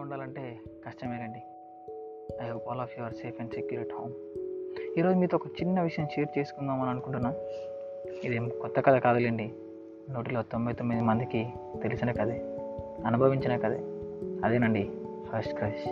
[0.00, 1.38] ఉండాలంటే కష్టమేనండి.
[2.44, 4.12] I hope all of your are safe and secure at home
[4.98, 7.34] ఈరోజు మీతో ఒక చిన్న విషయం షేర్ చేసుకుందాం అని అనుకుంటున్నా.
[8.24, 9.52] ఇదేం కొత్త కథ కాదులేండి.
[10.10, 11.48] నూటిలో తొంభై తొమ్మిది మందికి
[11.82, 12.42] తెలిసిన కథే.
[13.06, 13.80] అనుభవించిన కథే.
[14.44, 14.90] అదేనండి
[15.32, 15.82] ఫస్ట్ క్రష్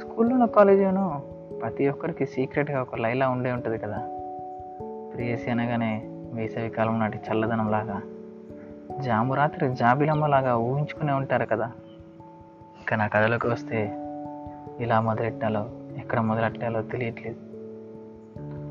[0.00, 1.22] స్కూల్లోనో కాలేజీలోనో
[1.60, 3.98] ప్రతి ఒక్కరికి సీక్రెట్గా ఒక లైలా ఉండే ఉంటుంది కదా.
[5.14, 8.02] ప్రియసి అనగానే వేసవి కాలం నాటి చల్లదనం లాగా.
[9.02, 11.72] జాము రాత్రి జాబిలమ్మలాగా ఊహించుకునే ఉంటారు కదా.
[12.86, 13.98] ఇక నా కథలోకి వస్తే
[14.80, 17.36] ఇలా మొదలెట్టాలో ఎక్కడ మొదలెట్టాలో తెలియట్లేదు.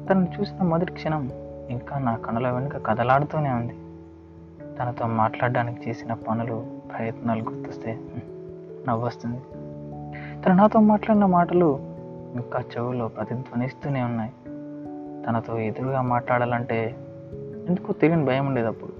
[0.07, 1.29] తను చూసిన మొదటి క్షణం
[1.69, 3.73] ఇంకా నా కనుల వెనుక కదలాడుతూనే ఉంది.
[4.75, 6.65] తనతో మాట్లాడడానికి చేసిన పనులు
[6.95, 7.99] ప్రయత్నాలు గుర్తొస్తే
[8.87, 9.41] నవ్వొస్తుంది.
[10.43, 11.79] తను నాతో మాట్లాడిన మాటలు
[12.35, 14.31] ఇంకా చెవుల్లో ప్రతిధ్వనిస్తూనే ఉన్నాయి.
[15.25, 16.95] తనతో ఎదురుగా మాట్లాడాలంటే
[17.67, 18.91] ఎందుకో తెలియని భయం ఉండేది అప్పుడు.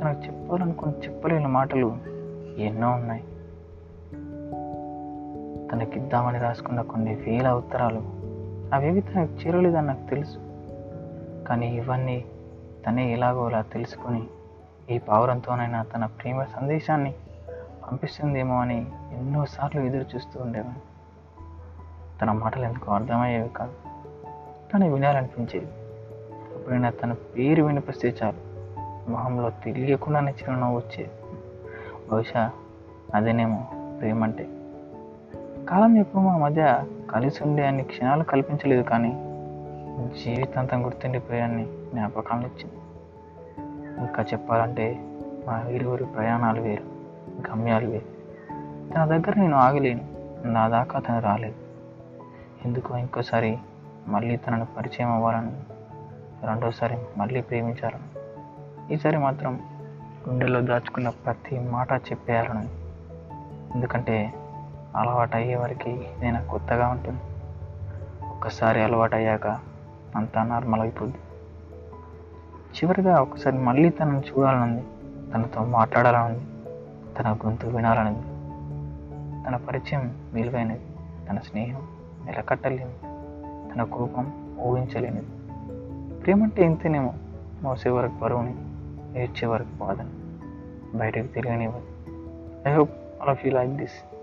[0.00, 1.96] తనకు చెప్పాలనుకుని చెప్పలేని మాటలు
[2.58, 3.24] ఎన్నో ఉన్నాయి.
[5.72, 8.02] తనకిద్దామని రాసుకున్న కొన్ని వేల ఉత్తరాలు.
[8.74, 10.38] అవేవి తనకు చేరలేదని నాకు తెలుసు.
[11.48, 12.24] కానీ ఇవన్నీ
[12.86, 14.24] తనే ఎలాగోలా తెలుసుకొని
[14.90, 17.14] ఈ పావురంతోనైనా తన ప్రేమ సందేశాన్ని
[17.86, 20.96] పంపిస్తుందేమో అని ఎన్నోసార్లు ఎదురు చూస్తూ ఉండేవాడు.
[22.20, 23.72] తన మాటలు ఎందుకు అర్థమయ్యేవి కాదు.
[24.72, 25.66] కానీ వినాలనిపించేది.
[26.54, 28.56] ఎప్పుడైనా తన పేరు వినిపిస్తే చాలు.
[29.10, 31.10] మొహంలో తెలియకుండానే చిరునవ్వు వచ్చేది.
[32.10, 32.50] బహుశా
[33.14, 33.66] అదేనేమో
[34.00, 34.48] ప్రేమంటే.
[35.68, 39.08] కాలం ఎప్పుడు మా మధ్య కలిసి ఉండే అన్ని క్షణాలు కల్పించలేదు కానీ
[40.24, 42.76] జీవితాంతం గుర్తుండిపోయాన్ని జ్ఞాపకాలు ఇచ్చింది.
[44.00, 45.00] ఇంకా చెప్పాలంటే
[45.46, 46.82] మా ఇరువురి ప్రయాణాలు వేరు
[47.50, 48.04] గమ్యాలు వేరు.
[48.92, 50.00] తన దగ్గర నేను ఆగలేను
[50.44, 51.54] నా దాకా తను రాలేదు.
[52.64, 53.58] ఎందుకో ఇంకోసారి
[54.08, 55.52] మళ్ళీ తనను పరిచయం అవ్వాలని
[56.46, 58.20] రెండోసారి మళ్ళీ ప్రేమించాలని
[58.94, 59.60] ఈసారి మాత్రం
[60.28, 62.68] గుండెలో దాచుకున్న ప్రతి మాట చెప్పేయాలని.
[63.74, 64.32] ఎందుకంటే
[64.96, 67.20] అలవాటు అయ్యే వరకు కొత్తగా ఉంటుంది
[68.30, 69.46] ఒక్కసారి అలవాటు అయ్యాక
[70.16, 71.18] అంతా నార్మల్ అయిపోద్ది.
[72.76, 74.84] చివరిగా ఒకసారి మళ్ళీ తనను చూడాలనుంది.
[75.34, 76.40] తనతో మాట్లాడాలనుంది.
[77.18, 78.22] తన గొంతు వినాలనుంది.
[79.46, 80.80] తన పరిచయం విలువైనది.
[81.30, 81.82] తన స్నేహం
[82.26, 82.98] నిలకట్టలేనిది.
[83.74, 85.26] తన కోపం ఊహించలేనిది.
[86.20, 87.14] ప్రేమంటే ఇంతేనేమో.
[87.62, 88.54] మోసే వరకు బరువుని
[89.22, 90.08] ఏడ్చే వరకు బాధని
[90.98, 91.84] బయటకు తెలియనివ్వదు
[92.68, 92.90] I hope
[93.22, 94.15] all of you like this